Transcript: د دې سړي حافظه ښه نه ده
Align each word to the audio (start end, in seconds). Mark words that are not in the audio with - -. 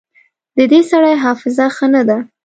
د 0.57 0.59
دې 0.71 0.81
سړي 0.89 1.13
حافظه 1.23 1.65
ښه 1.75 1.87
نه 1.93 2.01
ده 2.09 2.17